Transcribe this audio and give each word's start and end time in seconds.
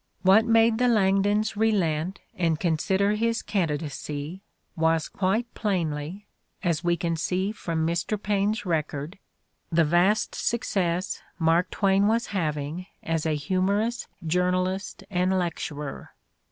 What 0.23 0.45
made 0.45 0.79
the 0.79 0.87
Langdons 0.87 1.55
relent 1.55 2.21
and 2.35 2.59
consider 2.59 3.11
his 3.11 3.43
candidacy 3.43 4.41
was 4.75 5.07
quite 5.07 5.53
plainly, 5.53 6.25
as 6.63 6.83
we 6.83 6.97
can 6.97 7.15
see 7.15 7.51
from 7.51 7.85
Mr. 7.85 8.19
Paine 8.19 8.55
's 8.55 8.65
record, 8.65 9.19
the 9.71 9.85
vast 9.85 10.33
success 10.33 11.21
Mark 11.37 11.69
Twain 11.69 12.07
was 12.07 12.29
hav 12.33 12.57
ing 12.57 12.87
as 13.03 13.27
a 13.27 13.35
humorous 13.35 14.07
journalist 14.27 15.03
and 15.11 15.37
lecturer. 15.37 16.13